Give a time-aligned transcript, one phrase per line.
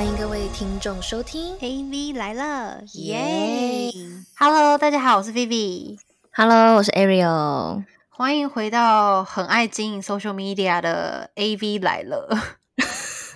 [0.00, 3.92] 欢迎各位听众收听 AV 来了，耶
[4.34, 7.84] ！Hello，大家好，我是 Vivi，，Hello，我是 Ariel。
[8.08, 12.30] 欢迎回到很爱经营 social media 的 AV 来了。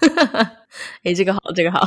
[1.04, 1.86] 哎、这个好，这个好。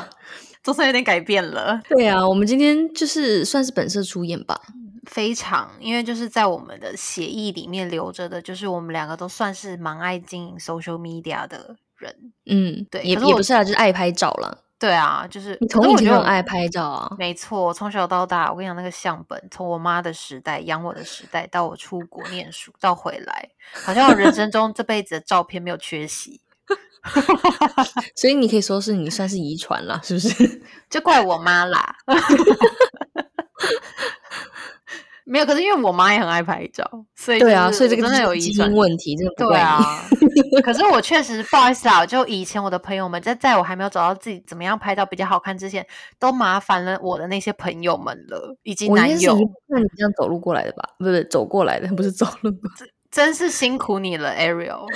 [0.62, 4.62] 总算有点改变了，对啊，我们今天就是算是本色出演吧。
[5.10, 12.32] 非常，因为就是在我们的协议里面留着的，就是我们两个都算是蛮爱经营 social media 的人。
[12.46, 14.56] 嗯，对也也不是啊，就是爱拍照啦。
[14.80, 17.16] 对啊，就是你从我就很爱拍照啊。
[17.18, 23.50] 没错，从小到大，我跟你讲，那个相本，从我妈的时代养我的时代，到我出国念书，到回来，
[23.84, 26.40] 好像我人生中这辈子的照片没有缺席
[28.16, 30.62] 所以你可以说是你算是遗传了，是不是？
[30.90, 31.96] 就怪我妈啦。
[35.30, 39.58] 没有，可是因为我妈也很爱拍照，所以对啊，所以这个真的有遗传因问题，真的对。
[39.58, 40.02] 啊，
[40.64, 45.86] 可是我确实不好意思啊，就以前我的朋友们在在我还没有找到自己怎么样拍照比较好看之前，
[46.18, 50.90] 都麻烦了我的那些朋友们了，以及男友是一，看你这样走路过来的吧？
[50.98, 52.88] 不是走过来的，不是走路过来。
[53.12, 54.86] 真是辛苦你了，Ariel。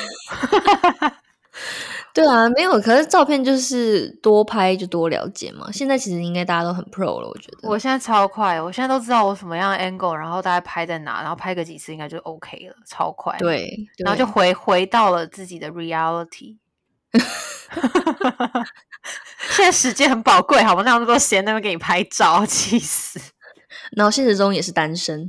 [2.13, 5.71] 对啊，没有，可是照片就是多拍就多了解嘛。
[5.71, 7.69] 现在其实应该大家都很 pro 了，我觉得。
[7.69, 16.57] 我现在超快，我现在都知道我什么样的 angle，然后大概拍在哪，然后拍个几次应该就 OK 了，超快。，对，然后就回回到了自己的 reality。
[19.51, 20.83] 现在时间很宝贵，好吗？
[20.83, 23.19] 那么多时间那边给你拍照， 气死！
[23.95, 25.27] 然后现实中也是单身，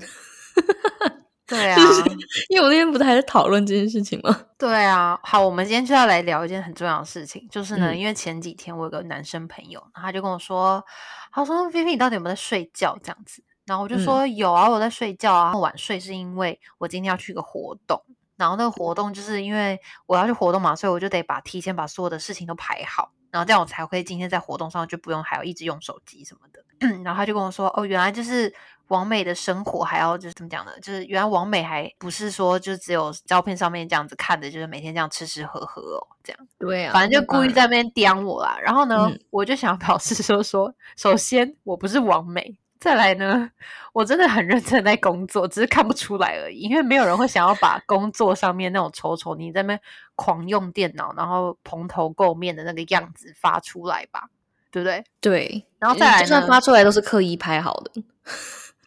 [1.52, 1.76] 对啊，
[2.48, 4.40] 因为我那天不是还在讨论这件事情吗？
[4.58, 5.18] 对啊。
[5.22, 10.82] 好，我们今天就要来聊一件很重要的事情，就是呢，嗯因为前几天我有个男生朋友，然后他就跟我说，
[11.30, 12.98] 他说菲菲，你到底有没有在睡觉？
[13.02, 15.52] 这样子，然后我就说、有啊，我在睡觉啊。
[15.56, 18.02] 晚睡是因为我今天要去一个活动，
[18.36, 26.62] 然后那个活动就是因为我要去活动嘛，所以我就得把提前把所有的事情都排好，然后这样我才会今天在活动上就不用还要一直用手机什么的。
[27.02, 28.52] 然后他就跟我说，哦，原来就是
[28.88, 30.72] 王美的生活还要就是怎么讲呢？
[30.80, 36.48] 就是原来王美还不是说就只有照片上面这样子看的，就是每天这样吃吃喝喝哦，这样。
[36.58, 38.58] 对啊，反正就故意在那边刁我啦。
[38.60, 43.48] 然后呢，嗯我就想表示说说，首先我不是王美，再来呢，
[43.92, 46.58] 我真的很认真在工作，只是看不出来而已。
[46.62, 49.80] 因为没有人会想要把工作上面那种丑丑你在那边
[50.16, 54.24] 狂用电脑，然后蓬头垢面的那个样子发出来吧，
[54.72, 55.04] 对不对？
[55.20, 58.02] 对，然后再来就算发出来都是刻意拍好的，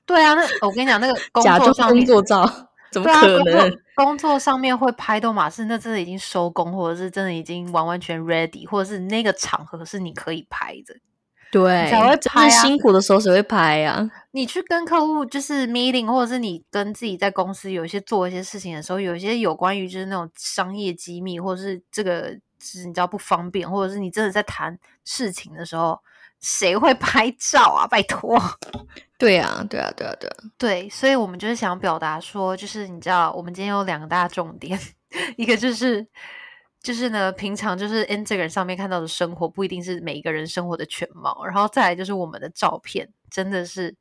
[0.06, 2.06] 对啊，那我跟你讲，那个 工假装工作上面。
[2.06, 2.46] 作照，
[2.92, 3.80] 怎么可工作能？
[3.96, 10.98] 工作上面会拍动马是那真的已经收工，或者是真的已经完完全 ready，或者是那个场合是你可以拍的。
[11.56, 14.12] 对，才会拍啊辛苦的时候谁会拍啊？
[14.32, 25.98] 你去跟客户就是 meeting，或者是你跟自己在公司有一些做一些事情的时候，有一些有关于就是那种商业机密，或者是这个是你知道不方便，或者是你真的在谈事情的时候，
[26.42, 27.88] 谁会拍照啊？
[27.88, 28.38] 拜托。
[29.18, 34.78] 对啊，对啊，对啊，对啊，对，所以我们就是想表达说，就是你知道，我们今天有两个大重点，
[35.38, 36.06] 一个就是
[36.86, 43.96] 就是呢，平常就是 Instagram 上面看到的生活，不一定是每一个人生活的全貌，然后再来就是我们的照片，真的是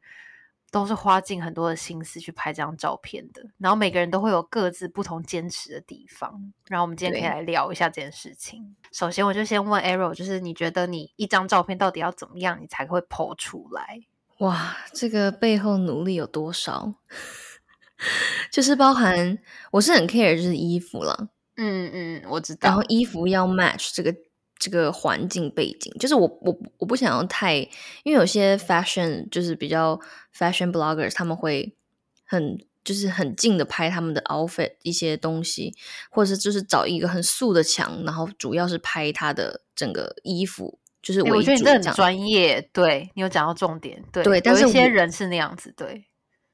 [0.71, 8.77] 都是花尽很多的心思去拍这张照片的，然后每个人都会有各自不同坚持的地方，然后我们今天可以来聊一下这件事情。
[8.93, 14.01] 首先，我就先问 Arrow，就是你觉得你一张照片到底要怎么样，你才会 PO 出来？
[14.41, 16.93] 哇，这个背后努力有多少？
[18.53, 19.39] 就是包含
[19.71, 22.83] 我是很 care 就是衣服啦，嗯嗯，我知道然后。
[22.89, 24.15] 衣服要 match 这个
[24.59, 27.57] 这个环境背景，就是我我我不想要太，
[28.03, 30.01] 因为有些 fashion 就是比较
[30.37, 31.77] fashion bloggers 他们会
[32.25, 35.75] 很就是很近的拍他们的 outfit 一些东西，
[36.11, 41.83] 或者是就是找一个很素的墙，然后主要是拍他的整个衣服，就是欸我觉得你这很。
[41.95, 46.05] 专业，对你有讲到重点，对对但是有一些人是那样子，对，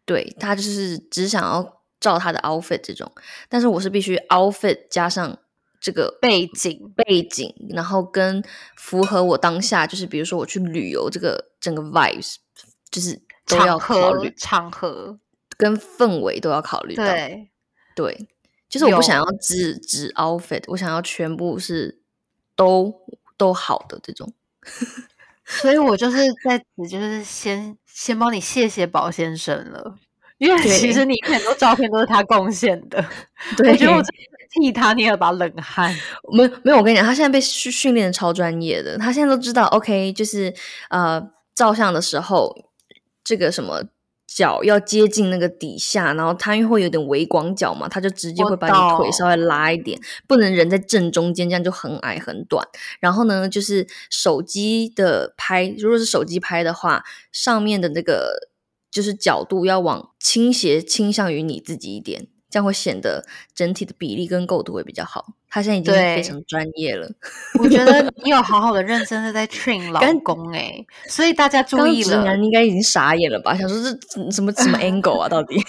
[0.04, 3.12] 对他就是只想要照他的 outfit 这种，
[3.48, 5.38] 但是我是必须 outfit 加上
[5.80, 8.42] 这个背景，背景，然后跟
[8.74, 12.36] 符合我当下，就是比如说我去旅游这个整个 vibes，
[12.90, 15.18] 就是都要考虑，场合，
[15.56, 17.04] 跟氛围都要考虑到。
[17.04, 17.50] 对，
[17.94, 18.28] 对，
[18.68, 22.00] 就是我不想要只只 outfit，我想要全部是
[22.56, 22.94] 都
[23.36, 24.32] 都好的这种。
[25.44, 29.96] 所以我就是在此就是先先帮你谢谢宝先生了。
[30.40, 33.04] 因为其实你很多照片都是他贡献的，
[33.58, 34.02] 对，我觉得我
[34.50, 35.94] 替他捏了把冷汗。
[36.32, 40.52] 没有没有，我跟你讲，他现在被训训练的超专业的，他现在都知道，OK，就是
[40.88, 41.22] 呃，
[41.54, 42.56] 照相的时候，
[43.22, 43.82] 这个什么
[44.26, 52.66] 脚要接近那个底下，然后它因为会有点微广角嘛，它就直接会把你腿稍微拉一点，不能人在正中间，这样就很矮很短。
[52.98, 58.49] 然后呢，就是手机的拍，如果是手机拍的话，上面的那个
[58.90, 62.28] 就是角度要往倾斜倾向于你自己一点。
[62.52, 65.34] 这样会显得整体的比例跟构图会比较好。
[65.48, 67.08] 他现在已经非常专业了。
[67.60, 73.54] 我觉得 你有好好的认真的在 train 老公哎，所以大家注意了，男应该已经傻眼了吧？
[73.56, 73.90] 想说这
[74.32, 75.28] 什么什么 angle 啊？
[75.28, 75.62] 到底？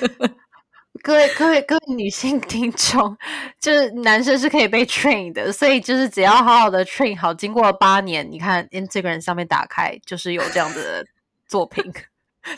[1.02, 3.16] 各位各位各位女性听众，
[3.58, 11.06] 就是男生是可以被 train 的，所以就是只要好好的 train 好，经过了八年，你看 Instagram 上面打开就是有这样的
[11.48, 11.82] 作品。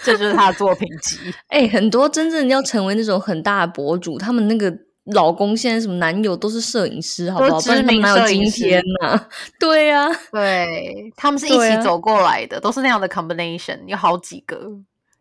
[0.02, 1.16] 这就是他的作品集。
[1.48, 4.72] 哎，很多真正要成为那种很大的博主，他们那个
[5.14, 7.60] 老公现在什么男友都是摄影师，好不好？
[7.60, 9.26] 知名摄影师呢？
[9.58, 14.70] 对呀，对他们是一起走过来的，都是那样的 combination，有好几个，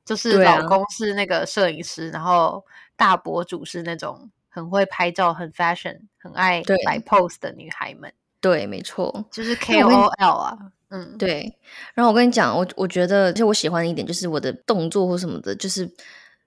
[0.05, 2.63] 就是老公是那个摄影师，然后
[2.95, 8.11] 大博主是那种很会拍照、很 fashion、很爱摆 pose 的女孩们。
[8.41, 10.57] 对，没错，就是 KOL 啊。
[10.89, 11.57] 嗯，对。
[11.93, 15.89] 然后我跟你讲，我我觉得，就我喜欢的一点就是我的动作或什么的，就是，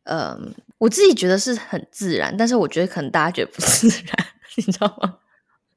[0.05, 0.39] 呃，
[0.79, 4.27] 我自己觉得是很自然，但是我觉得可能大家觉得不 自然，
[4.57, 5.19] 你知道吗？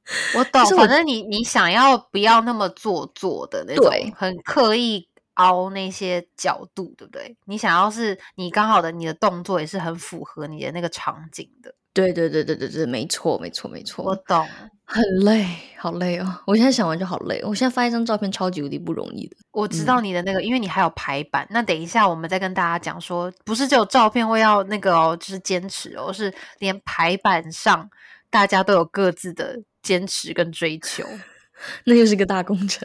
[0.36, 7.36] 我懂，反正你你想要不要那么做作的那种，很刻意凹那些角度，对不对？
[7.46, 11.74] 你想要是你刚好的你的动作也是很符合你的那个场景的。
[11.94, 14.48] 对对对对对对，没错没错没错，我懂，
[14.84, 15.46] 很累，
[15.78, 16.42] 好累哦！
[16.48, 19.38] 我现在想完就好累，我现在发一张照片超级无敌不容易的。
[19.52, 27.88] 我知道你的那个，因为你还有排版，那等一下我们再跟大家讲说，不是只有照片会要那个哦，就是坚持哦，是连排版上
[28.32, 31.06] 大家都有各自的坚持跟追求，
[31.86, 32.82] 那又是个大工程。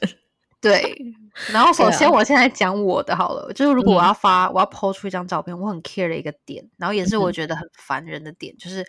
[0.61, 1.15] 对，
[1.53, 8.85] 然后首先我现在讲我的好了，就是如果我要发，我要抛出一张照片，我很 care 的一个点，然后也是我觉得很烦人的点，就是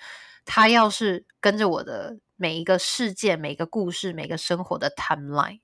[0.45, 5.59] 他要是跟着我的每一个事件、每个故事、每个生活的 timeline。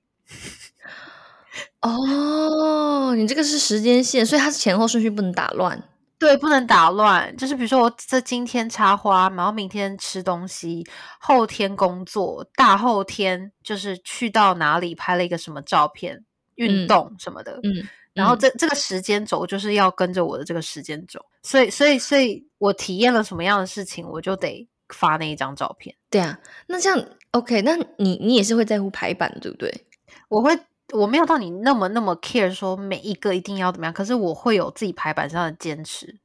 [1.82, 5.84] 哦，你这个是时间线，所以它是前后顺序不能打乱。
[6.18, 7.36] 对，不能打乱。
[7.36, 10.86] 就是比如说，我这今天插花，然后明天吃东西，
[11.20, 16.24] 后天工作，大后天就是去到哪里拍了一个什么照片，
[16.56, 17.60] 运动什么的。
[17.64, 25.94] 嗯，然后这这个时间轴就是要跟着我的这个时间轴，所以所以所以我体验了什么样的事情，我就得发那一张照片。
[26.10, 27.62] 对啊，那这样 OK？
[27.62, 29.86] 那你你也是会在乎排版，对不对？
[30.30, 30.58] 我会。
[30.94, 36.16] 我没有到你那么那么 care 说每一个一定要怎么样，可是我会有自己排版上的坚持。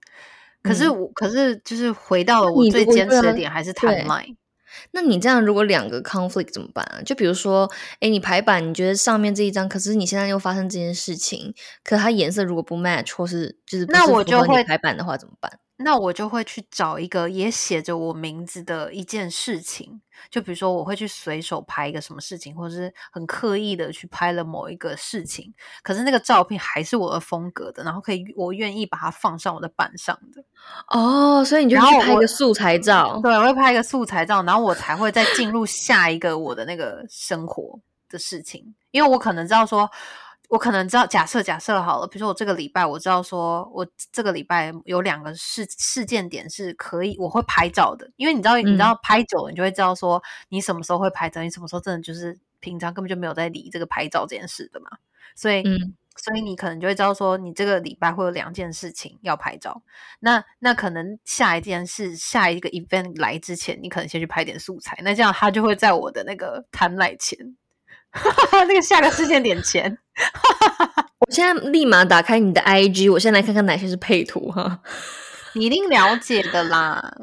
[0.63, 4.37] 可是我，可是就是回到了我最坚持的点，还是 timeline。
[4.93, 7.01] 那你这样如果两个 conflict 怎么办啊？
[7.03, 7.69] 就比如说，
[8.01, 15.51] 哎，你排版你觉得上面这一张，可是你现在又发生这件事情，可它颜色如果不 match 或是就是那我就会排版的话怎么办？
[15.83, 20.01] 那我就会去找一个也写着我名字的一件事情，
[20.31, 30.45] 就比如说我会去随手拍一个什么事情，或者是很刻意的去拍了某一个事情，可是那个照片还是我的风格的，然后可以我愿意把它放上我的板上的。
[30.89, 39.91] 哦，所以你就去拍一个素材照，对，我会拍一个素材照，然后我才会再进入下一个我的那个生活的事情，因为我可能知道说。
[40.51, 54.91] 我可能知道，假设假设好了，比如说我这个礼拜我知道说，我这个礼拜有两个事事件点是可以，我会拍照的，因为你知道，你知道拍久了，你就会知道说，你什么时候会拍照，你什么时候真的就是平常根本就没有在理这个拍照这件事的嘛，
[55.37, 55.63] 所以，
[56.17, 59.81] 所以你可能就会知道说，你这个礼拜会有两件事情要拍照，
[60.19, 67.57] 那那可能下一件事，下一个 event 来之前，你可能先去拍点素材，那这样它就会在我的那个 timeline 前。
[68.67, 69.97] 那个下个事件点前，
[71.21, 74.81] 我现在立马打开你的 IG，我先来看看哪些是配图哈。
[75.55, 77.15] 你一定了解的啦。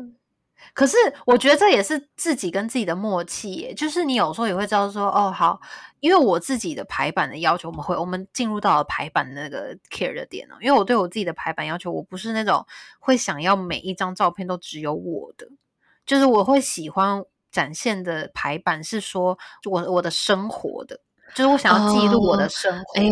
[0.74, 5.60] 可是我觉得这也是自己跟自己的默契耶，就是你有时候也会知道说，哦，好，
[6.00, 10.56] 因为我自己的排版的要求，我们会我们进入到了排版那个 care 的点哦。
[10.62, 12.66] 因为我对我自己的排版要求，我不是那种
[13.00, 15.48] 会想要每一张照片都只有我的，
[16.06, 17.24] 就是我会喜欢。
[17.52, 19.38] 展现的排版是说，
[19.70, 21.00] 我我的生活的，
[21.34, 23.00] 就是我想要记录我的生活。
[23.00, 23.10] 哎，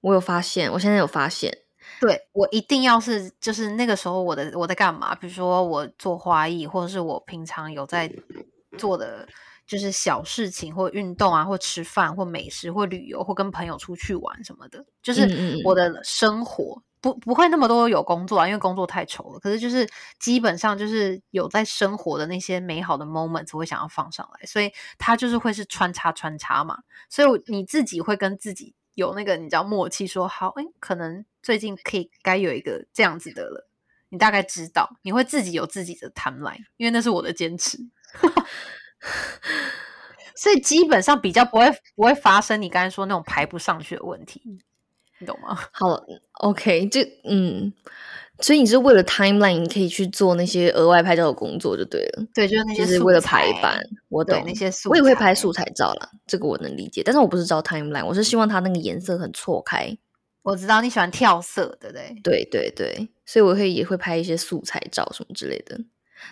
[0.00, 1.52] 我有发现，我现在有发现，
[2.00, 5.14] 对我一定要是就是那个时候我的我在干嘛？
[5.14, 8.12] 比如说我做花艺，或者是我平常有在
[8.76, 9.26] 做的
[9.66, 16.82] 就是小事情，或运动啊，或吃饭，或美食，或旅游，或跟朋友出去玩什么的，就是我的生活。
[17.00, 19.38] 不不会那么多有工作啊，因为工作太丑了。
[19.38, 19.88] 可是就是
[20.18, 26.78] 基本上就是有在生活的那些美好的 moments 会想要放上来，所以它就是会是穿插穿插嘛。
[27.08, 33.68] 所以你自己会跟自己有那个你知道默契，说好，哎，可能最近可以该有一个这样子的了。
[34.10, 37.78] 你大概知道，你会自己有自己的 timeline，因为那是我的坚持。
[40.34, 44.40] 所以基本上比较不会不会发生你刚才说那种排不上去的问题，
[45.20, 45.58] 你懂吗？
[45.72, 46.04] 好
[46.40, 47.72] ，OK，这嗯，
[48.40, 52.24] 所以你是为了 timeline，你可以去做那些额外拍照的工作就对了。
[52.34, 57.02] 对，就是那些是为了排版，我懂那些素，我也会拍素材照啦，这个我能理解。
[57.04, 59.96] 但是我不是照 timeline，我是希望它那个颜色很错开。
[60.42, 62.14] 我知道你喜欢跳色，对不对？
[62.22, 65.78] 对对对，所以我会也会拍一些素材照什么之类的。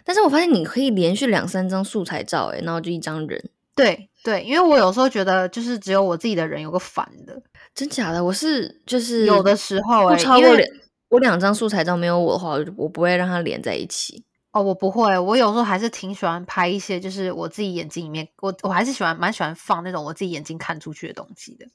[0.05, 3.51] 但是我发现你可以连续两三张素材照，哎，然后就一张人。
[3.75, 7.41] 对对，因为我有时候觉得，就是只有我自己的人有个烦的，
[7.73, 8.25] 真假的？
[8.25, 10.69] 我是就是有的时候，不超过两
[11.11, 14.25] 我两张素材照没有我的话，我不会让它连在一起。
[14.51, 21.67] 哦，我不会，我有时候还是挺喜欢拍一些，就是我自己眼睛里面，我我还是喜欢蛮喜欢放那种我自己眼睛看出去的东西的。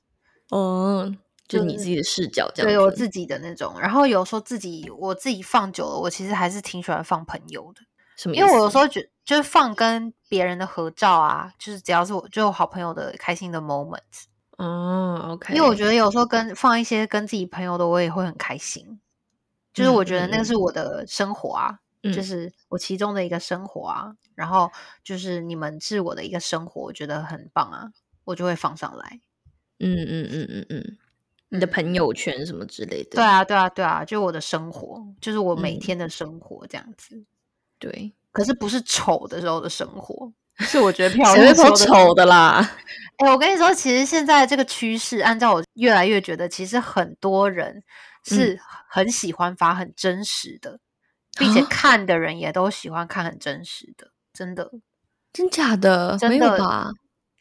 [0.50, 1.10] 哦，
[1.48, 3.76] 就你自己的视角这样，对我自己的那种。
[3.80, 7.82] 然后有时候自己我自己放久了，我其实还是挺喜欢放朋友的。
[8.22, 8.36] 什么？
[8.36, 13.98] 因为我有时候觉就是放跟别人的合照啊，就是只要是我就好朋友的开心的 moment。
[14.58, 15.56] 哦，OK。
[15.56, 19.00] 因为我觉得有时候跟放一些跟自己朋友的，我也会很开心。
[19.74, 21.80] 就是我觉得那个是我的生活啊，
[22.14, 24.16] 就是我其中的一个生活啊。
[24.36, 24.72] 然后
[25.04, 27.92] 就是你们是我的一个生活，我觉得很棒啊，
[28.26, 29.20] 我就会放上来。
[29.80, 30.98] 嗯嗯嗯嗯嗯，
[31.50, 33.12] 你的朋友圈什么之类的。
[33.16, 37.24] 对啊对啊对啊，就我的生活，就是我每天的生活这样子。
[37.82, 41.56] 对，可是不是丑的时候的生活，是我觉得漂亮。
[41.56, 42.72] 谁会丑的啦？
[43.18, 47.82] 哎，我跟你说，其实现在这个趋势，按照我越来越觉得，其实很多人
[48.24, 50.80] 是很喜欢发很真实的，
[51.40, 54.70] 并且看的人也都喜欢看很真实的，真的，
[55.34, 56.92] 真假的，真的吧？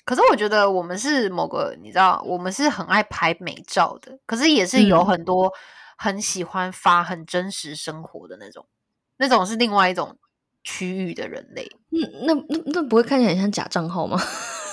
[0.06, 5.52] 可是我觉得我们是某个，你知道，我们是很爱拍美照的，可是也是有很多
[5.98, 8.66] 很喜欢发很真实生活的那种，
[9.18, 10.16] 那种是另外一种。
[10.62, 14.20] 区域的人类，嗯，那那那不会看起来很像假账号吗？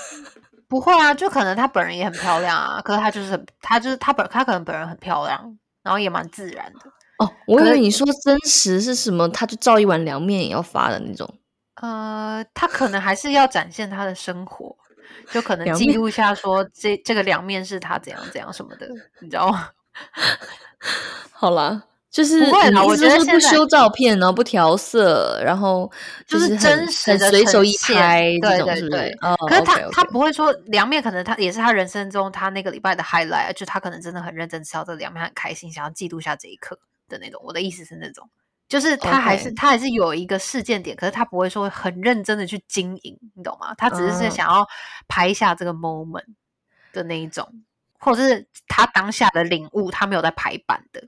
[0.68, 6.90] 不会啊，就可能他本人也很漂亮啊，可是他就是他就是他本他可能本人很漂亮，然后也蛮自然的。
[7.18, 9.28] 哦，我以为你说真实是什么？
[9.30, 11.28] 他就照一碗凉面也要发的那种。
[11.76, 14.76] 呃，他可能还是要展现他的生活，
[15.30, 18.86] 就可能记录下说这这个凉面是他怎样怎样什么的，
[19.20, 19.70] 你知道吗？
[21.32, 21.84] 好啦。
[22.18, 25.88] 就是不会啦，我觉得不修照片，然后不调色，然后
[26.26, 29.16] 就是真实的随手一拍，对对对。
[29.48, 36.76] 可是他他不会说凉面，可能他也是他人生中他那个礼拜的 highlight，就他可能真的很认真吃到这凉面，很开心，想要记录下这一刻
[37.08, 37.40] 的那种。
[37.44, 38.28] 我的意思是那种，
[38.68, 43.72] 就是他还是他还是有一个事件点，可是他不会说很认真的去经营，你懂吗？
[43.78, 44.66] 他只是是想要
[45.06, 46.24] 拍下这个 moment
[46.92, 47.48] 的那一种，
[48.00, 51.00] 或者是他当下的领悟，他没有在排版的。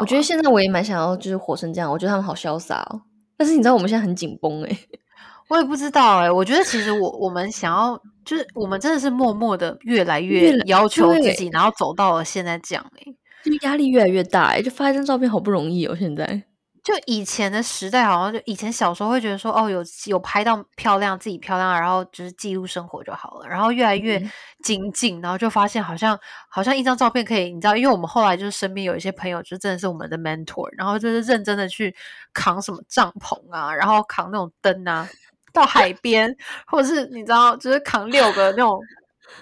[0.00, 1.90] 我觉得现在我也蛮想要，就是活成这样。
[1.90, 3.00] 我觉得他们好潇洒哦。
[3.36, 4.78] 但是你知道我们现在很紧绷哎，
[5.48, 6.30] 我也不知道哎。
[6.30, 13.12] 我觉得其实我我们想要，就是我们真的是默默的越来越要求自己，然后走到了现在这样哎，
[13.44, 14.60] 就压力越来越大哎。
[14.60, 16.42] 就发一张照片好不容易哦，现在。
[16.90, 23.46] 就以前的时代，好像就以前小时候会觉得说，哦，有有拍到漂亮，自己漂亮，然后就是记录生活就好了。
[23.46, 24.20] 然后越来越
[24.64, 26.18] 精进，然后就发现好像
[26.48, 31.94] 好像一张照片可以，你知道，因为我们后来就是身边有一些朋友，就真的是我们的 mentor，然后就是认真的去
[32.32, 35.08] 扛什么帐篷啊，然后扛那种灯啊，
[35.52, 38.80] 到海边，或者是你知道，就是扛六个那种。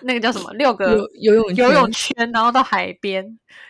[0.03, 0.53] 那个叫什么？
[0.53, 3.25] 六个游泳游泳圈，然后到海边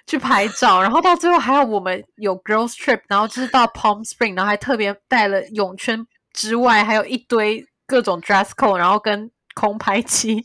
[0.07, 10.45] 去拍照，然后到最后还有我们有 girls trip，然后就是到 Palm Spring，然后还特别带了泳圈之外，还有一堆各种 dress code，然后跟空拍机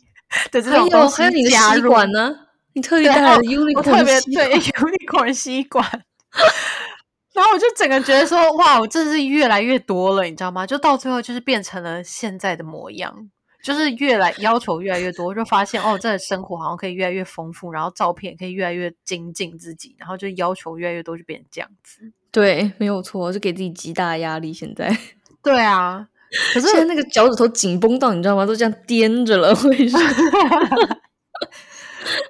[0.52, 2.36] 的这种东西夹管呢。
[2.76, 5.86] 你特别带了 unicorn 特别对 unicorn 吸管，
[7.34, 10.66] 然后我就整个觉得说，哇，我真是越来越多了，你知道吗？
[10.66, 13.30] 就到最后就是变成了现在的模样。
[13.64, 22.12] 就是越来要求越来越多，就发现哦，这生活好像可以越来越丰富，然后照片可以越来越精进自己，然后就要求越来越多，就变成这样子。
[22.30, 24.52] 对，没有错，就给自己极大的压力。
[24.52, 24.96] 现在，
[25.42, 26.06] 对啊，
[26.54, 28.46] 可是现在那个脚趾头紧绷到，你知道吗？
[28.46, 31.00] 都这样颠着了，为什么？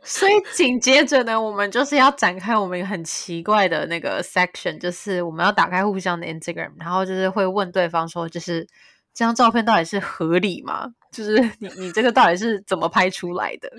[0.04, 8.68] 所以紧接着呢，我们就是要展开我们很奇怪的那个 section，就是我们要打开互相的 Instagram，然后就是会问对方说，就是。
[9.16, 10.88] 这张照片到底是合理吗？
[11.14, 13.70] 就是 你你这个到底是怎么拍出来的？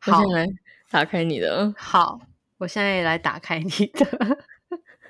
[0.00, 0.48] 好，来
[0.90, 1.72] 打开你的。
[1.76, 2.18] 好，
[2.58, 4.38] 我现在来打开你的。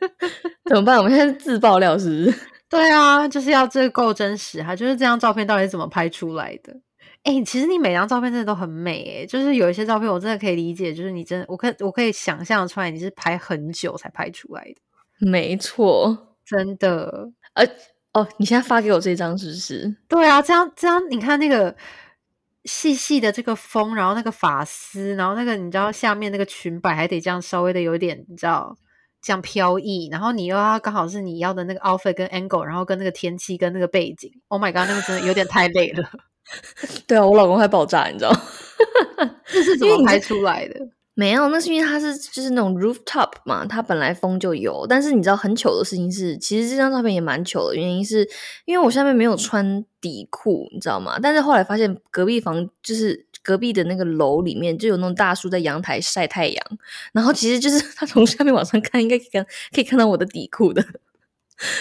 [0.69, 0.99] 怎么办？
[0.99, 2.39] 我们现在是自爆料，是不是？
[2.69, 4.75] 对啊，就是要这个够真实哈。
[4.75, 6.75] 就是这张照片到底是怎么拍出来的？
[7.23, 16.37] 哎、其实你每张照片真的都很美哎，就是有一些照片我真的可以理解，就是你真的，我可我可以想象出来你是拍很久才拍出来的，没错。
[16.45, 17.31] 真的。
[17.55, 17.67] 呃，
[18.15, 19.95] 哦，你现在发给我这张是不是？
[20.09, 21.75] 对啊，这样这样，你看那个
[22.65, 28.77] 细细的这个风，然后那个发丝，然后那个你知道下面那个裙摆还得这样稍微的有点你知道
[29.21, 36.09] 这样飘逸，然后你又要刚好是你要的那个 outfit 跟 angle，然后跟那个天气跟那个背景，Oh my god，那个真的有点太累了。
[37.09, 38.33] 对啊，我老公快爆炸，你知道？
[39.47, 40.81] 这是怎么拍出来的？
[41.17, 44.85] 没有，那是因为它是就是那种 rooftop 嘛，它本来风就有。
[44.89, 48.29] 但是你知道很糗的事情是，其实这张照片也蛮糗的，原因是
[48.65, 51.17] 因为我下面没有穿底裤，你知道吗？
[51.23, 56.67] 但是后来发现隔壁房就是隔壁的那个楼里面就有那种大叔在阳台晒太阳，
[57.13, 60.85] 然后其实就是他从下面往上看，应该可以看可以看到我的底裤的，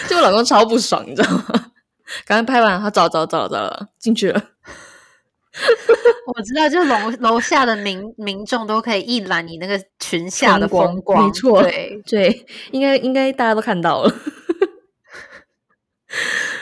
[0.08, 1.44] 就我老公超不爽，你知道吗？
[2.24, 4.50] 刚刚拍完，他找找找找了进去了。
[6.34, 14.12] 我知道，就是楼楼下的民民众都可以一览你那个群下的风风光，没错对，对，应该应该大家都看到了。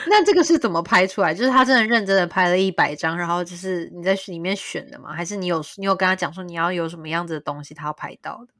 [0.07, 1.33] 那这个是怎么拍出来？
[1.33, 5.11] 就是他真的认真的拍了一百张，然后就是你在里面选的吗？
[5.13, 8.53] 还是你有你有跟他讲说你要有什么样子的东西他要拍到的？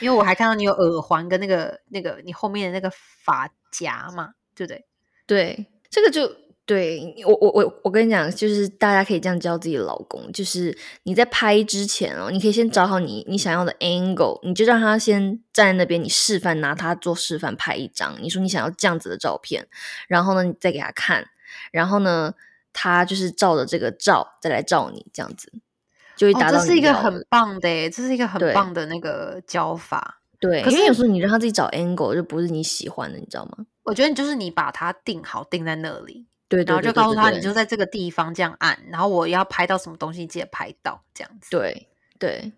[0.00, 2.92] 因为我还看到你有耳环跟那个那个你后面的那个
[3.24, 4.84] 发夹嘛，对不对？
[5.26, 6.30] 对，这个就
[6.66, 19.66] 对我我我我跟你讲，就是大家可以这样教自己的老公，就是你在拍之前哦，你可以先找好你你想要的 angle，你就让他先站在那边，你示范拿他做示范拍一张，你说你想要这样子的照片，
[20.06, 21.26] 然后呢，你再给他看，
[21.72, 22.34] 然后呢，
[22.72, 25.52] 他就是照着这个照再来照你，这样子
[26.14, 30.20] 就会哦，达到这是一个很棒的诶，这是一个很棒的那个教法。
[30.38, 33.66] 对，可是因为有时候你让他自己找 angle 就不是你喜欢的，你知道吗？
[33.82, 41.48] 我觉得就是你把它定好，定在那里，对对然后就告诉他，你就在这个地方这样按，然后我要拍到什么东西，记得拍到这样子。
[41.52, 41.88] 对
[42.18, 42.52] 对，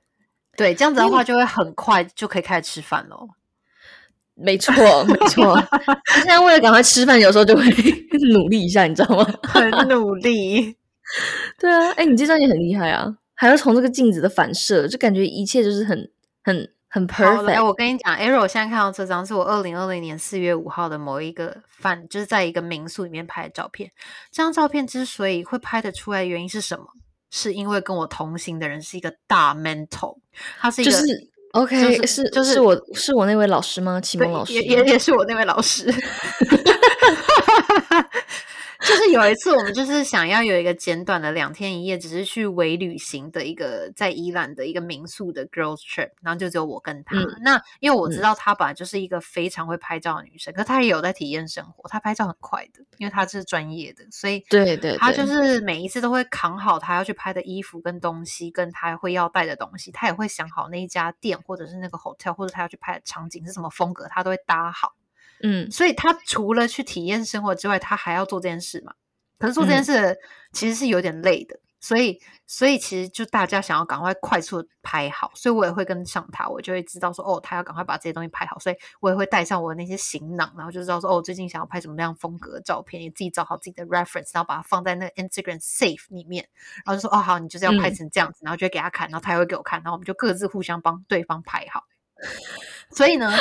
[0.57, 3.29] 对，这样子的话就会很快就可以开始吃饭喽。
[4.35, 4.73] 没错，
[5.05, 5.55] 没错。
[6.07, 7.63] 他现在为了赶快吃饭，有时候就会
[8.33, 9.25] 努力一下，你知道吗？
[9.43, 10.75] 很努力。
[11.61, 16.11] 对啊，哎，你这张也很厉害啊，还要从这个镜子的反射，就感觉一切就是很、
[16.43, 17.47] 很、很，perfect。
[17.47, 23.91] 哎我跟你讲，Arrow，我现在看到这张是我二零二零年四月五号的某一个饭，就是在一个民宿里面拍的照片。
[24.31, 26.85] 这张照片之所以会拍得出来，原因是什么？
[27.31, 30.19] 是因为跟我同行的人是一个大 mental，
[30.61, 30.91] 他是一个。
[30.91, 33.99] 就是 OK，就是是就是是我是我那位老师吗？
[33.99, 35.91] 启对蒙老师也也也是我那位老师。
[38.85, 47.17] 就是有一次，我们就是想要有一个简短的两天一夜，只是去微旅行的一个在伊朗的一个民宿的 girls trip，然后就只有我跟她。
[47.17, 64.93] 嗯那因为我知嗯道她本来就是一个非常会拍照的女生，可她也有在体验生活，她拍照很快的，因为她是专业的，所以对对她就是每一次都会扛好她要去拍的衣服跟东西，跟她会要带的东西，她也会想好那一家店或者是那个 hotel 或者她要去拍的场景是什么风格，她都会搭好。
[65.43, 65.71] 嗯。
[65.71, 68.95] 所以他除了去体验生活之外，他还要做这件事嘛？
[69.39, 69.85] 可是做这件嗯。
[69.85, 70.19] 事
[70.53, 86.47] 其实是有点累的，所以所以其实就大家想要赶快快速拍好，所以我也会跟上他，我就会知道说哦，他要赶快把这些东西拍好，所以我也会带上我的那些行囊，然后就知道说哦，最近想要拍什么样风格的照片，也自己找好自己的 reference，然后把它放在那个 Instagram safe 里面，
[86.85, 87.95] 然后就说哦好，你就是要拍嗯。
[87.95, 91.85] 成这样子，然后就会给他看，然后他也会给我看，然后我们就各自互相帮对方拍好。
[92.93, 93.33] 所以呢，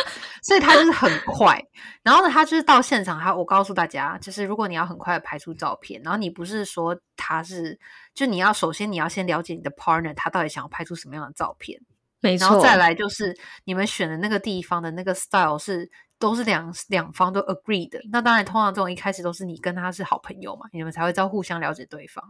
[0.41, 1.61] 所以他就是很快，
[2.03, 7.79] 然后呢，他就是到现场，他我告诉大家，就是如果你要很快的拍出照片，然后你不是说他是，
[8.13, 11.79] 就你要首先你要先了解你的 partner 他到底想要拍出什么样的照片，
[12.19, 15.89] 没错，然后再来就是你们选的那个地方的那个 style 是
[16.21, 17.99] 都是两两方都 agree 的。
[18.11, 22.23] 那当然，通常这种一开始都是你跟他是好朋友嘛，你们才会知道互相了解对方。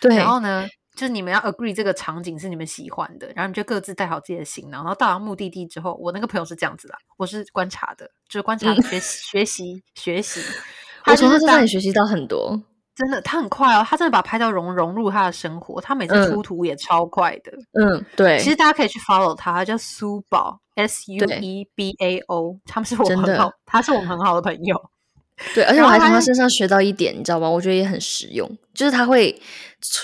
[0.00, 10.40] 对，然后呢，就是你们要 agree 这个场景是你们喜欢的，然后你们就各自带好自己的行囊，然后到达目的地之后，我那个朋友是这样子啦，我是观察的，就是观察、嗯学习、学习、学习。
[11.04, 12.62] 我从他身上就是当也学习到很多。
[12.94, 17.52] 真的，他很快哦，他真的把拍照融融入他的生活，他每次嗯出图也超快的。
[17.72, 24.76] 嗯，对，其实大家可以去 follow 他，他叫苏宝 S U E B A O，他们是我很好，他是我们很好的朋友。
[25.54, 27.48] 对， 而且我还从他身上学到一点，你知道吗？
[27.48, 29.34] 我觉得也很实用，就是他会，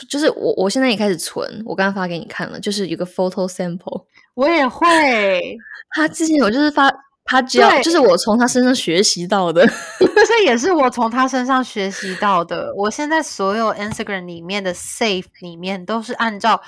[0.08, 5.56] 就是我我现在也开始存，我刚刚发给你看了，就是有个 photo sample，我也会，
[5.90, 6.90] 他之前我就是发
[7.30, 9.66] 他教，对就是我从他身上学习到的，
[10.00, 12.72] 这也是我从他身上学习到的。
[12.74, 16.58] 我现在所有 Instagram 里面的 save 里面都是按照，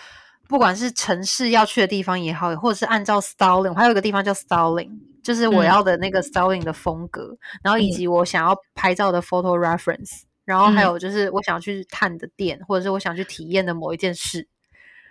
[0.47, 4.91] 不管是城市要去的地方也好，或者是按照 styling，我还有一个地方叫 styling，
[5.23, 10.25] 就是我嗯要的那个 styling 的风格，然后以嗯及我想要拍照的 photo reference。
[10.45, 14.49] 然后还有就是我想去探的店，或者是我想去体验的某一件事，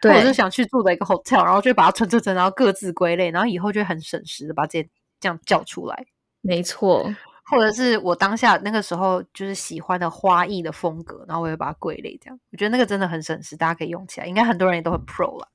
[0.02, 6.06] 对，或者是想去住的一个 hotel，然后就把它存存存，然后各自归类，然后以后就很省时的把这些这样叫出来。
[6.42, 7.04] 没错，
[7.46, 14.26] 或者是我当下那个时候就是喜欢的花艺的风格，然后我会把它归类，这样我觉得那个真的很省时，大家可以用起来。
[14.28, 15.50] 应该很多人也都很 pro 了。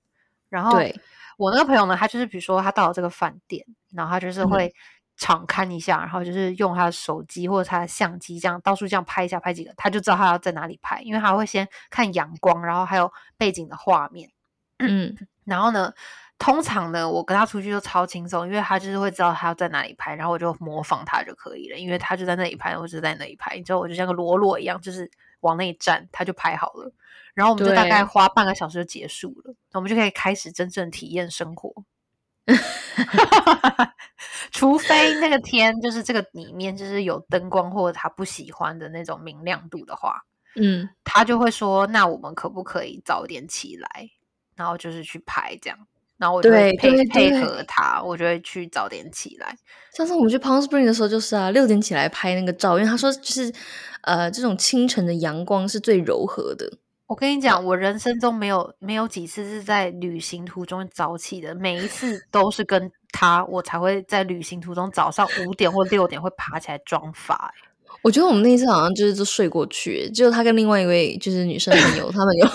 [0.49, 0.79] 然后
[1.39, 4.73] 我那个朋友呢，他就是比如说他到了这个饭店，然后他就是会
[5.17, 14.31] 常看一下，然后就是用他的手机或者他的相机这样到处这样拍一下，拍几个，他就知道他要在哪里拍，因为他会先看阳光，然后还有背景的画面。
[14.79, 15.93] 嗯，然后呢？
[16.39, 26.93] 通常呢，我跟他出去就超轻松，因为他就是会知道他要在哪里拍，然后我就模仿他就可以了，因为他就在那里拍，我就在那里拍，你知道，我就像个罗罗一样，就是往那一站，他就拍好了，
[27.35, 31.73] 然后我们就大概花半个小时就结束了，我们就可以开始真正体验生活。
[34.51, 40.23] 除非那个天就是这个里面就是有灯光或者他不喜欢的那种明亮度的话，
[40.57, 44.11] 嗯，他就会说，那我们可不可以早点起来，
[44.57, 45.79] 然后就是去拍这样。
[46.17, 49.57] 然后我就会配配合他，我就会去早点起来。
[49.97, 53.53] 上次我们去 Palm Spring 的时候，就是啊，六点起来拍那个照，因为他说就是
[54.03, 56.71] 呃，这种清晨的阳光是最柔和的。
[57.07, 67.53] 我跟你讲，我人生中没有没有几次是在旅行途中早起的，每一次 都是跟他，我才会在旅行途中早上五点或六点会爬起来妆发。
[68.03, 72.49] 我觉得我们那一次好像就是都睡过去，只有他跟另外一位就是女生朋友，他们有。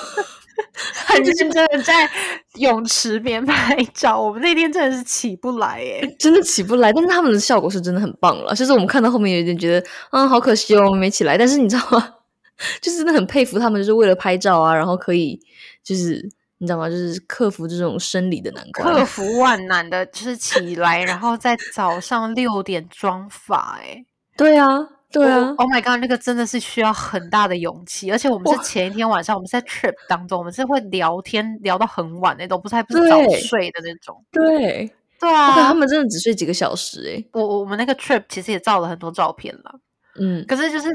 [1.06, 2.10] 很认 真的在
[2.56, 6.92] 泳池边拍照，我们那天真的是起不来耶，真的起不来。
[6.94, 8.54] 但是他们的效果是真的很棒了。
[8.56, 11.38] 就是我们看到后面有点觉得，啊，好可惜哦，我们没起来。
[11.38, 12.16] 但是你知道吗？
[12.82, 15.40] 就是真的很佩服他们，就是为了拍照啊，然后可以
[15.84, 16.90] 就是你知道吗？
[16.90, 23.80] 就是克服这种生理的难关，克服万难的，就是起来，然后在早上六点妆发。
[23.82, 24.06] 哎，
[24.38, 24.68] 对啊。
[25.12, 34.24] 对啊，Oh my god，那个真的是需要很大的勇气，而且我们是前一天晚上，我们在 trip 当中，我们是会聊天聊到很晚那种，不是还不是早睡的那种。
[34.32, 37.26] 对，对啊，他们真的只睡几个小时哎。
[37.34, 39.80] 我我们那个 trip 其实也照了很多照片了，
[40.20, 40.88] 嗯，可是就是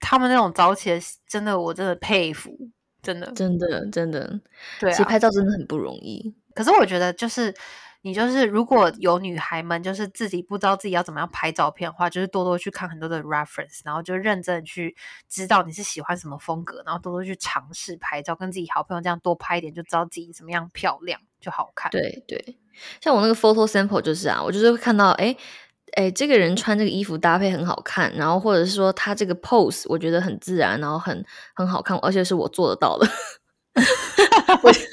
[0.00, 2.56] 他们那种早起的，真的我真的佩服，
[3.02, 4.40] 真的真的真的，
[4.80, 6.34] 对，其实拍照真的很不容易。
[6.54, 7.54] 可是我觉得就是。
[8.02, 14.96] 你就是如果有女孩们就是自己不知道自己要怎么样拍照片的话，就是多多去看很多的 reference，然后就认真去
[15.28, 21.90] 知道你是喜欢什么风格，然后多多去尝试拍照，跟自己好朋友这样多拍一点，就知道自己怎么样漂亮就好看。
[21.90, 22.56] 对对，
[23.00, 25.36] 像我那个 photo sample 就是啊，我就是会看到，哎
[25.96, 33.08] 哎，这个人穿这个衣服搭配很好看，然后或者是说他这个 pose 我觉得很自然，然后很很好看，而且是我做得到的。
[34.62, 34.70] 我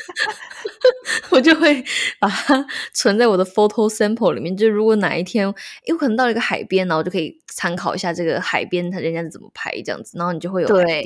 [1.36, 1.84] 我 就会
[2.20, 4.56] 把它存在我的 photo sample 里面。
[4.56, 5.54] 就如果哪一天
[5.86, 10.68] 有可能到了一个海边，然后就可以参考一下这个海边他人家是怎么拍这样子，然后你就会有。
[10.68, 11.04] 对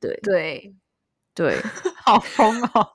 [0.00, 0.72] 对
[1.34, 1.56] 对，
[2.04, 2.86] 好疯哦！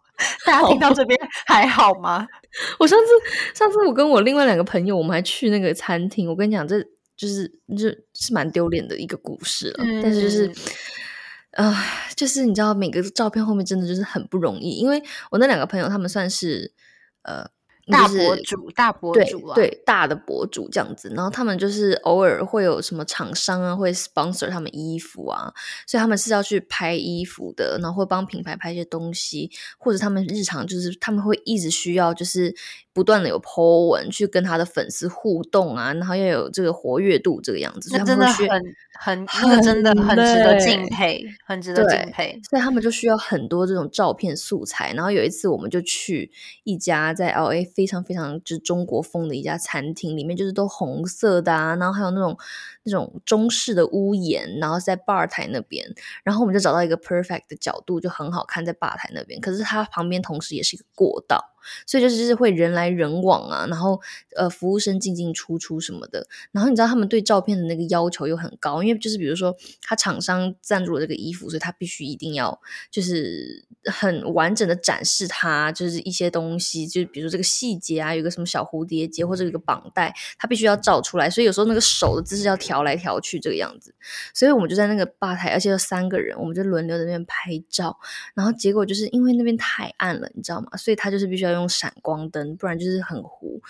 [0.46, 2.28] 大家听到这边还好吗？
[2.80, 6.30] 我上次上次我跟我另外两个朋友，我们还去那个餐厅。
[6.30, 6.80] 我跟你讲，这
[7.16, 9.84] 就是就是蛮丢脸的一个故事了。
[10.02, 10.52] 但是就是。
[11.58, 11.76] 啊，
[12.16, 16.74] 就是你知道，每个照片后面真的就是很不容易，因为我那两个朋友他们算是
[17.24, 17.50] 呃。
[17.90, 25.54] 大博主，大博主啊，对大的博主这样子，然后他们就是偶尔会有什么厂商啊，会 sponsor 他们衣服啊，
[25.86, 32.54] 所以他们是要去拍衣服的，然后会帮品牌拍一些东西，或者他们日常就是他们会一直需要就是
[32.92, 38.62] 不断的有 po 文去跟他的粉丝互动啊，然后要有这个活跃度这个样子，那真的很
[39.00, 44.94] 很那个真的很值得敬佩，很值得敬佩，所以他们就需要很多这种照片素材。
[44.94, 46.32] 然后有一次我们就去
[46.64, 47.68] 一家在 L A。
[47.78, 52.36] 非常非常就是中国风的一家餐厅，里面就是都红色的啊，然后还有那种
[52.84, 55.86] 那种中式的屋檐，然后在吧台那边，
[56.24, 59.40] 然后我们就找到一个 perfect 的角度，就很好看，在吧台那边。
[59.40, 61.54] 可是它旁边同时也是一个过道。
[61.86, 64.00] 所以就是就是会人来人往啊，然后
[64.36, 83.94] 呃服务生进进出出什么的，然后你知道他们对照片的那个要求又很高，因为就是比如说他厂商赞助了这个衣服，所以他必须一定要就是很完整的展示它，就是一些东西，就比如说这个细节啊，有个什么小蝴蝶结或者有个绑带，他必须要照出来，所以有时候那个手的姿势要调来调去这个样子，
[84.34, 87.98] 所以我们就在那个吧台，而且有三个人，我们就轮流在那边拍照，
[88.34, 90.78] 然后结果就是因为那边太暗了，你知道吗？
[90.78, 91.57] 所以他就是必须要。
[91.58, 93.62] 用闪光灯，不然就是很糊，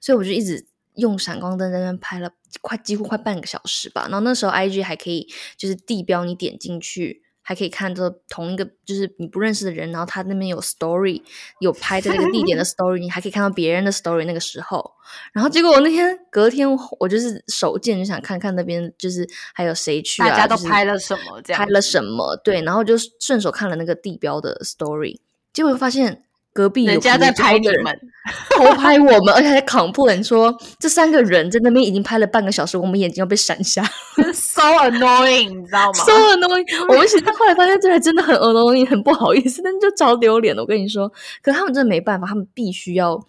[0.00, 2.30] 所以我就一直用闪光灯在那拍了
[2.60, 4.02] 快几乎快半个小时吧。
[4.10, 11.22] 然后那时候 I G 还可以就是地标，你点进去还可以看到同一个就是你不认识的人，然后他那边有 story，
[11.60, 14.24] 有拍的那个地点的 story，你还可以看到别人的 story。
[14.24, 14.90] 那个时候，
[15.32, 16.66] 然后结果我那天隔天
[16.98, 22.34] 我就是手贱，就想看看那边就是还有谁去啊，大家都拍了什么，这样拍了什么？
[22.42, 25.20] 对，然后就顺手看了那个地标的 story，
[25.52, 26.22] 结果发现。
[26.56, 28.00] 隔壁人家在拍你们，
[28.48, 33.84] 偷拍我们，而且还 complain 说这三个人在那边已经拍了半个小时，我们眼睛要被闪瞎，
[34.32, 36.88] so annoying，你知道吗？so annoying。
[36.88, 40.62] 我们其实后来发现这还真的很 annoying，很不好意思，但就超丢脸的。
[40.62, 43.20] 我跟你说，可他们真的没办法，他们必须要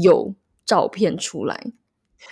[0.00, 0.32] 有
[0.64, 1.60] 照片出来，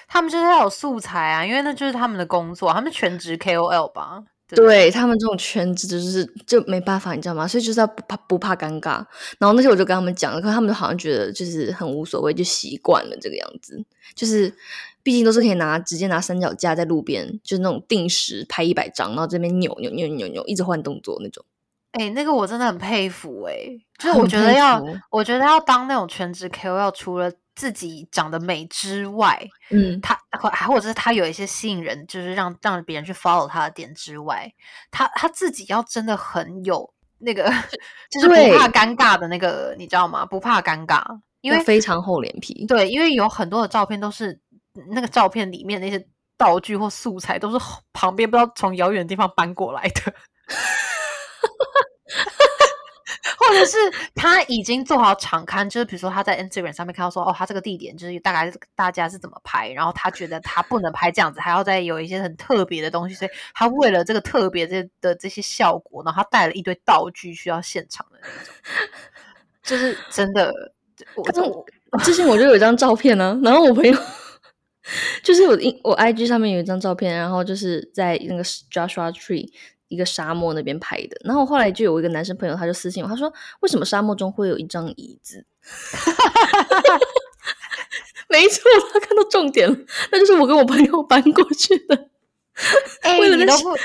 [0.07, 4.23] 他们就是要有素材啊，因为那就是他们的工作，他们全职 KOL 吧。
[4.55, 7.49] 对他们这种圈子就是就没办法，你知道吗？
[7.49, 9.05] 所以就是要不怕不怕尴尬。
[9.39, 13.85] 然后那些我就跟他们讲了，可他们好像觉得就是很无所谓，就习惯了这个样子。
[14.15, 14.55] 就是
[15.03, 21.45] 毕竟都是可以拿直接拿三脚架在路边，就是那种定时拍一百张，然后这边扭扭扭扭扭，一直换动作那种。
[21.93, 23.55] 哎，那个我真的很佩服哎，
[23.99, 24.81] 就是我觉得要，
[25.11, 30.17] 我觉得要当那种全职 KOL，除了自己长得美之外，嗯，他
[30.53, 34.53] 还或者是他有一些吸引人，就是让让别人去 follow 他的点之外，
[34.91, 37.51] 他他自己要真的很有那个，
[38.11, 40.27] 就是不怕尴尬的那个，你知道吗？
[40.27, 41.03] 不怕尴尬，
[41.41, 42.67] 因为非常厚脸皮。
[42.67, 44.39] 对，因为有很多的照片都是
[44.91, 50.15] 那个照片里面那些道具或素材都是旁边不知道从遥远的地方搬过来的。
[53.39, 53.77] 或者是
[54.15, 68.55] 他已经做好场刊， 就是比如说他在 Instagram 上面看到说，哦，他这个地点就是大概大家是怎么拍，然后他觉得他不能拍这样子，还要再有一些很特别的东西，所以他为了这个特别的的这些效果，然后他带了一堆道具需要现场的那种，
[69.63, 70.53] 就是真的。
[71.15, 73.95] 我之前我就有一张照片呢，然后我朋友
[75.23, 75.53] 就是我
[75.85, 79.53] 我 IG 上面有一张照片，然后就是在那个 Joshua Tree。
[79.89, 85.45] 一个沙漠那边拍的，然后后来就有一个男生朋友，他就私信我，他说：“为什么沙漠中会有一张椅子？”
[88.29, 89.77] 没错，他看到重点了，
[90.11, 92.09] 那就是我跟我朋友搬过去的。
[93.03, 93.77] 哎，你都不，我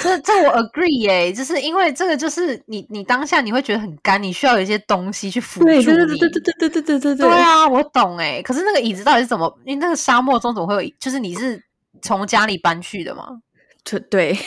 [0.00, 5.84] 这这我 agree 耶，就是因为这个就是你你当下你会觉得很干，你需要有一些东西去辅助你。
[5.84, 7.18] 对对对对对对对对对对。
[7.28, 9.52] 对啊，我懂哎，可是那个椅子到底是怎么？
[9.64, 10.92] 因为那个沙漠中怎么会有？
[11.00, 11.60] 就是你是
[12.00, 13.40] 从家里搬去的吗？
[13.86, 14.38] 对 对。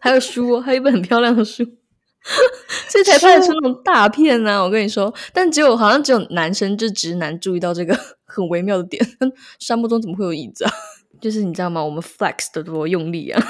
[0.00, 1.64] 还有书，还有一本很漂亮的书，
[2.88, 4.62] 所以才拍出那种大片呢。
[4.62, 9.04] 我跟你说，但只有好像只有男生，就直男注意到这个很微妙的点。
[9.58, 10.72] 沙漠中怎么会有椅子啊？
[11.20, 11.84] 就是你知道吗？
[11.84, 13.42] 我们 flex 的多用力啊！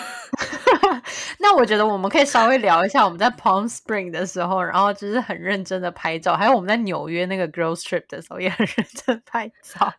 [1.39, 9.93] 那我觉得我们可以稍微聊一下我们在 Palm Spring 的时候，然后就是很认真的拍照，还有我们在纽约那个 Girls Trip 的时候也很认真拍照。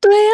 [0.00, 0.32] 对呀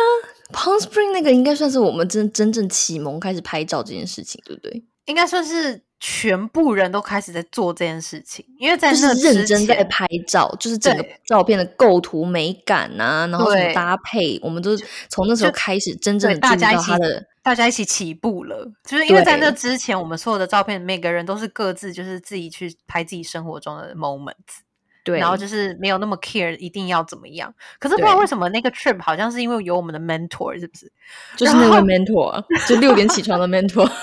[0.53, 4.85] ，Palm Spring 那个应该算是我们真真正启蒙开始拍照这件事情，对不对？
[5.07, 14.77] 应该算是全部人都开始在做这件事情，因为在那认真在拍照，就是整个照片的构图美感啊，然后什么搭配，我们都
[15.09, 18.71] 从那时候开始真正大家一起的，大家一起起步了。
[18.89, 24.61] 就是因为在那之前，我们所有的照片，每个人都是各自就是自己去拍自己生活中的 moments。
[25.05, 30.93] 对，然后就是没有那么 care 一定要怎么样，可是不知道为什么那个 trip 好像是因为有我们的 mentor 是不是？
[31.37, 33.91] 就是那个 mentor， 就六点起床的 mentor。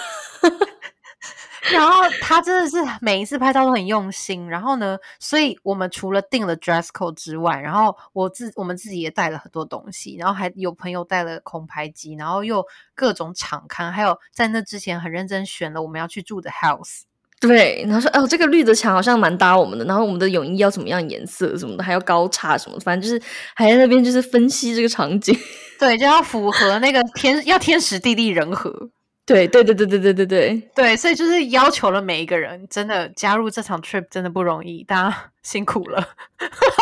[1.70, 17.02] 然后他真的是每一次拍照都很用心，然后呢，所以我们除了定了 dress code 之外，然后我自我们自己也带了很多东西，然后还有朋友带了空拍机，然后又各种场刊，还有在那之前很认真选了我们要去住的 house。
[17.40, 23.22] 对，然后说哦，这个绿的墙好像蛮搭我们的，然后我们的泳衣要什么样颜色什么的，还要高差什么，反正就是
[23.56, 25.38] 还在那边就是分析这个场景，
[25.80, 28.90] 对，就要符合那个天要天时地利人和，
[29.26, 30.70] 对对对对对对对对。
[30.74, 36.04] 对，所以就是要求了每一个人，真的加入这场 trip 真的不容易，大家辛苦了，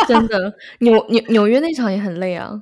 [0.08, 2.62] 真的纽纽纽约那场也很累啊，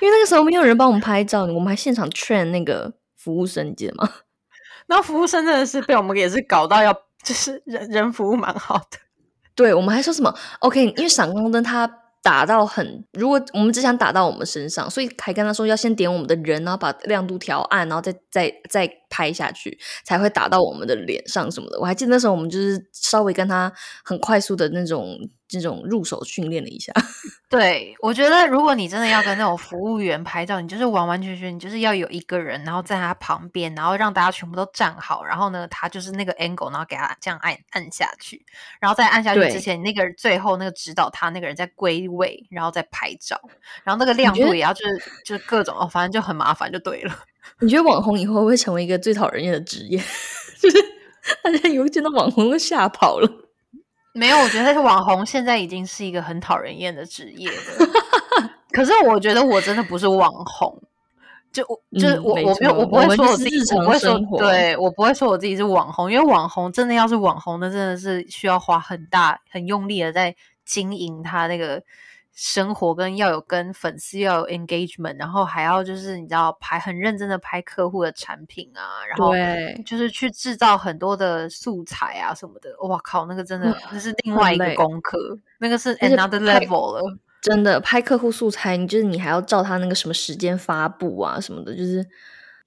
[0.00, 4.08] 因为那个时候没有人帮我们拍照，我们还现场 train 那个服务生，你记得吗？
[4.86, 8.98] 那服务生真的是被我们也是搞到要，就是人人服务蛮好的。
[9.54, 11.90] 对我们还说什么 OK，因为闪光灯它
[12.22, 21.80] 打到很，如果我们只想打到我们身上，所以还跟他说要先点我们的人，然后把亮度调暗，然后再再再拍下去，才会打到我们的脸上什么的。
[21.80, 23.72] 我还记得那时候我们就是稍微跟他
[24.04, 25.16] 很快速的那种。
[25.48, 26.92] 这种入手训练了一下，
[27.48, 38.44] 对我觉得，如果你真的要跟那种服务员拍照，你就是完完全全，你就是要有一个人，然后在他旁边，然后让大家全部都站好，然后呢，他就是那个 angle，然后给他这样按按下去，
[38.80, 43.40] 然后在按下去之前，那个最后那个指导他那个人在归位，然后再拍照，
[43.84, 47.16] 然后那个亮度也要就是就是各种哦，反正就很麻烦，就对了。
[47.60, 49.98] 你觉得网红以后会不会成为一个最讨人厌的职业？
[50.60, 50.76] 就是
[51.42, 53.28] 大家以为见到网红都吓跑了。
[54.12, 57.56] 没有，我觉得网红现在已经是一个很讨人厌的职业了。
[58.72, 60.82] 可是我觉得我真的不是网红，
[61.52, 71.82] 就我就是我我没有我不会说我自己我不会说对我不会说我自己是网红，因为网红真的要是网红那真的是需要花很大很用力的在经营他那个。
[72.38, 79.32] 生活跟要有跟粉丝要有 engagement，然后还要就是你知道拍很认真的拍客户的产品啊，然后
[79.86, 82.68] 就是去制造很多的素材啊什么的。
[82.86, 85.18] 哇靠，那个真的那是另外一个功课，
[85.58, 87.18] 那个是 another level 了。
[87.40, 92.06] 真的拍客户素材，你就是你还要照他那个什么时间发布啊什么的，就是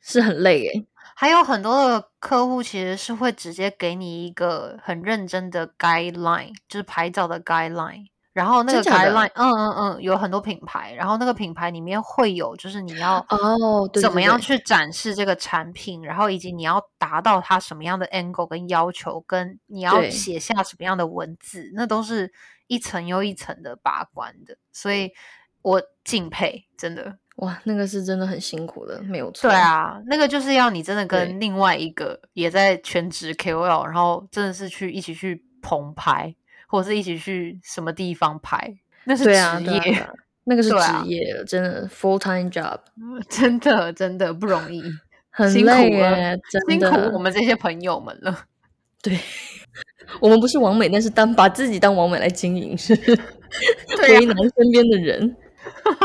[0.01, 0.87] 是很累诶。
[1.15, 8.07] 还有很多的客户其实是会直接给你一个很认真的 guideline，就是拍照的 guideline。
[8.31, 22.31] 然后那个 guideline，嗯嗯嗯，有很多品牌，然后那个品牌里面会有，就是你要哦，怎么样去展示这个产品，然后以及你要达到它什么样的 angle 跟要求，跟你要写下什么样的文字，那都是
[22.67, 25.11] 一层又一层的把关的，所以
[25.63, 29.49] 我敬佩，真的哇，那个是真的很辛苦的，没有错。
[29.49, 36.35] 对啊，那个就是要你真的跟另外一个也在全职 KOL，然后真的是去一起去棚拍。
[36.69, 40.07] 或者是一起去什么地方拍，那是职业，
[40.43, 42.77] 那个是职业，真的 full time job，
[43.27, 44.83] 真的真的不容易，
[45.31, 46.37] 很累了，
[46.69, 48.45] 辛苦我们这些朋友们了。
[49.01, 49.17] 对，
[50.19, 55.35] 我们不是完美，但是当把自己当完美来经营，是为难身边的人。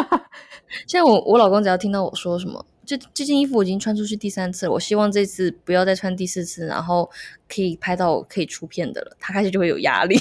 [0.88, 2.64] 现在我我老公只要听到我说什么。
[2.86, 7.10] 这这件衣服我已经穿出去第三次了，我希望这次不要再穿第四次，然后
[7.48, 9.16] 可以拍到可以出片的了。
[9.18, 10.18] 他开始就会有压力，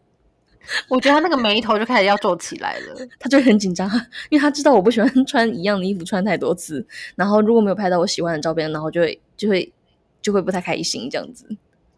[0.88, 3.90] 我觉得他那个眉头就开始要皱起来了，他就很紧张，
[4.28, 9.72] 因为他知道我不喜欢 穿一样的衣服穿太多次，然后如果没有拍到我喜欢的照片，然后就会就会
[10.20, 11.46] 就会不太开心这样子。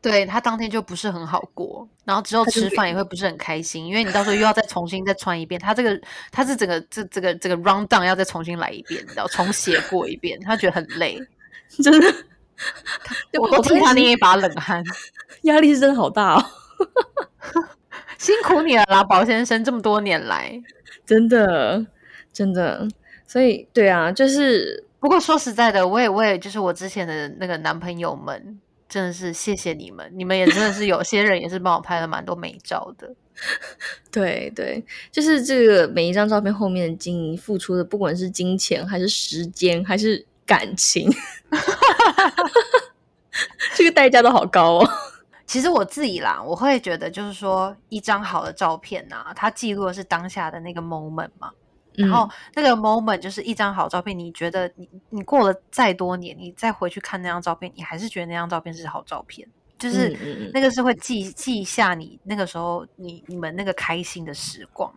[0.03, 5.99] 对他当天就不是很好过，然后之后吃饭也会不是很开心，因为你到时候又要再重新再穿一遍，他这个
[6.33, 11.17] 他是整个这这个这个 round down 要再重新来一遍，你知道，重写过一遍，他觉得很累，
[11.85, 12.13] 真的，
[13.41, 14.83] 我都替他捏一把冷汗，
[15.43, 16.45] 压力是真的好大哦，
[18.19, 20.61] 辛苦你了啦，宝先生，这么多年来，
[21.07, 21.87] 真的
[22.33, 22.89] 真的，
[23.25, 28.59] 所以对啊，就是不过说实在的，我也我也就是我之前的那个男朋友们。
[28.93, 33.11] 真的是谢谢你们，你们也真的是有些人也是帮我拍了蛮多美照的。
[34.13, 41.11] 对对，就是这个每一张照片后面的经营付出的，不管是金钱还是时间还是感情，
[43.75, 44.91] 这个代价都好高哦。
[45.47, 51.51] 其实我自己啦，我会觉得就是说，一张好的照片呐，它记录的是当下的那个 moment 嘛。
[51.95, 59.47] 然后那个 moment 就是一张好照片，你觉得你你过了再多年，你再回去看那张照片，你还是觉得那张照片是好照片，
[59.79, 64.93] 就是那个是会记记下你那个时候你你们那个开心的时光。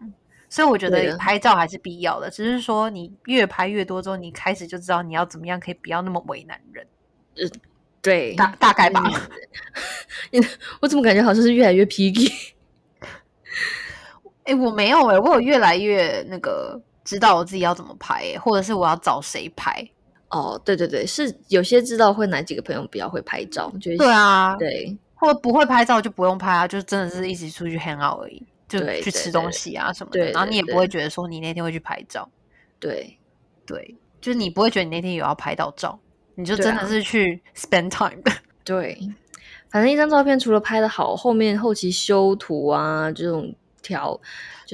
[0.47, 6.85] 所以我觉得拍照还是必要的，只是说你越拍越多之后，你开始就知道你要怎么样可以不要那么为难人。
[7.35, 7.51] 嗯，
[8.01, 9.03] 对，大大概吧。
[10.79, 12.53] 我怎么感觉好像是越来越 picky？
[14.45, 19.87] 哎，我没有哎，我有越来越那个知道我自己要怎么拍，或者是我要找谁拍。
[20.29, 32.27] 哦，对对对，是有些知道会哪几个朋友比较会拍照，就对啊，对，或不会拍照就不用拍啊，就真的是一起出去 hang out 而已，就去吃东西啊什么的，然后你也不会觉得说你那天会去拍照。
[32.79, 33.17] 对
[33.65, 35.97] 对，就是你不会觉得你那天有要拍到照，
[36.33, 38.21] 你就真的是去 spend time。
[38.65, 38.99] 对，
[39.69, 43.55] 反正一张照片除了拍的好，后面后期修图啊这种。
[43.85, 44.19] 调，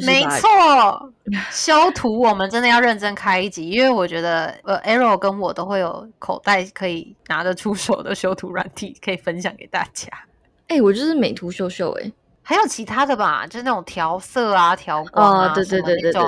[0.05, 1.11] 没错，
[1.51, 10.07] 修图我们真的要认真开一集，因为我觉得呃，Arrow 跟我都会有口袋可以拿得出手的修图软体，可以分享给大家。
[10.69, 12.09] 哎，我就是美图秀秀，哎，
[12.41, 16.21] 还有其他的吧，就是那种调色啊、调光啊，对对对对对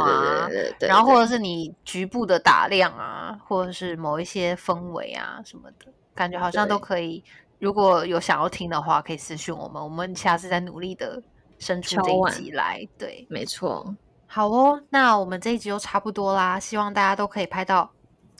[0.50, 7.24] 对对，然后或者是你局部的打亮啊，或者是某一些氛围啊什么的，感觉好像都可以。
[7.60, 11.22] 如果有想要听的话，可以私信我们，我们下次再努力的。
[11.64, 13.96] 生出这一集来，对，没错。
[14.28, 16.60] 好哦，那我们这一集就差不多啦。
[16.60, 17.92] 希望大家都可以拍到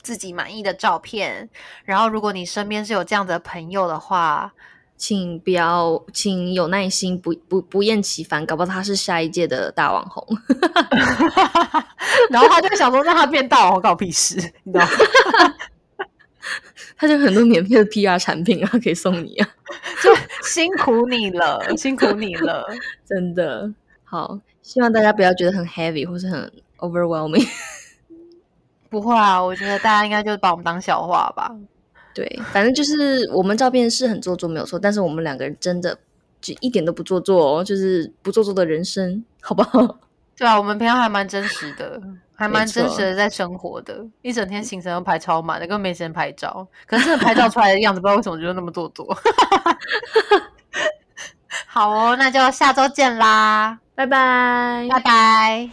[0.02, 1.48] 自己满意的照片。
[1.84, 4.52] 然后，如果你身边是有这样的朋友的话，
[4.96, 10.26] 请不要，请有耐心，不不不厌其烦，搞不好他是下一届的大网红。
[12.30, 14.90] 然后他就想说，让他变大网红，搞屁事，你知道吗？
[16.96, 19.48] 他就很多免费的 PR 产品啊，可以送你啊，
[20.02, 20.14] 就
[20.48, 22.66] 辛苦你了，辛苦你了，
[23.04, 23.72] 真的
[24.04, 24.38] 好。
[24.62, 27.46] 希望大家不要觉得很 heavy 或是很 overwhelming。
[28.88, 31.54] 不会啊，我觉得大家应该就是把我们当笑话吧。
[32.14, 35.98] 对，反正就是我们照片是很做作没有错，但是我们两个人真的
[36.40, 39.98] 就一点都不做作哦，就是不做作的人生，好不好？
[40.36, 42.00] 对啊，我们平常还蛮真实的，
[42.36, 46.66] 还蛮真实的在生活的，一整天行程都排超满的，根本没时间拍照。
[46.86, 49.16] 可是拍照出来的样子，不知道为什么就那么做作。
[51.66, 55.70] 好哦，那就下周见啦，拜拜，拜拜。